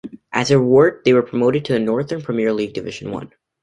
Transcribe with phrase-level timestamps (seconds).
[0.33, 3.31] As a reward they were promoted to the Northern Premier League Division One.